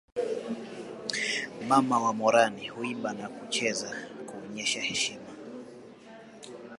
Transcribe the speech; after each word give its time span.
Mama 1.67 1.99
wa 1.99 2.13
Moran 2.13 2.69
huimba 2.69 3.13
na 3.13 3.29
kucheza 3.29 3.95
kuonyesha 4.27 4.81
heshima 4.81 5.31